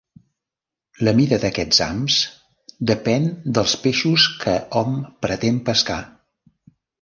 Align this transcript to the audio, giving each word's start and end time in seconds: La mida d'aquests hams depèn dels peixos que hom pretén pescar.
La 1.07 1.11
mida 1.17 1.37
d'aquests 1.43 1.81
hams 1.87 2.17
depèn 2.93 3.27
dels 3.59 3.77
peixos 3.85 4.27
que 4.45 4.57
hom 4.83 4.97
pretén 5.27 5.61
pescar. 5.69 6.01